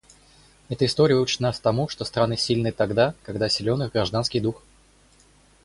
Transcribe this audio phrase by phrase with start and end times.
[0.69, 4.63] Эта история учит нас тому, что страны сильны тогда, когда силен их гражданский дух.